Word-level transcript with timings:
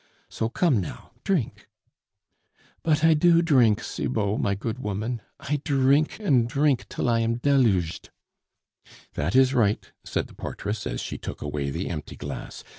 So, 0.29 0.49
come 0.49 0.81
now, 0.81 1.11
drink" 1.23 1.69
"But 2.83 3.03
I 3.03 3.13
do 3.13 3.43
drink, 3.43 3.83
Cibot, 3.83 4.39
my 4.41 4.55
good 4.55 4.79
woman; 4.79 5.21
I 5.39 5.61
drink 5.63 6.19
and 6.19 6.49
drink 6.49 6.89
till 6.89 7.07
I 7.07 7.19
am 7.19 7.35
deluged" 7.35 8.09
"That 9.13 9.35
is 9.35 9.53
right," 9.53 9.91
said 10.03 10.25
the 10.25 10.33
portress, 10.33 10.87
as 10.87 11.01
she 11.01 11.19
took 11.19 11.43
away 11.43 11.69
the 11.69 11.87
empty 11.87 12.15
glass. 12.15 12.63